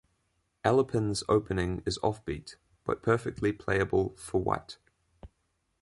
[0.65, 2.55] Alapin's Opening is offbeat,
[2.85, 4.77] but perfectly playable for White.